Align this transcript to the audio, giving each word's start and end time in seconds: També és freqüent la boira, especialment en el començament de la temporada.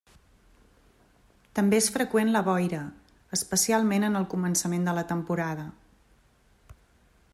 També 1.59 1.77
és 1.81 1.89
freqüent 1.97 2.31
la 2.35 2.41
boira, 2.47 2.79
especialment 3.39 4.07
en 4.09 4.21
el 4.21 4.27
començament 4.33 4.89
de 4.91 4.97
la 5.01 5.05
temporada. 5.13 5.71